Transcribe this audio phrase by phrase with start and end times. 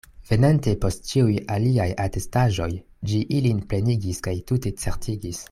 [0.27, 2.69] Venante post ĉiuj aliaj atestaĵoj,
[3.11, 5.37] ĝi ilin plenigis kaj tute certigis.